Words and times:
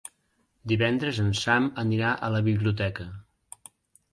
Divendres 0.71 1.19
en 1.25 1.29
Sam 1.41 1.67
anirà 1.83 2.15
a 2.29 2.33
la 2.37 2.41
biblioteca. 2.49 3.07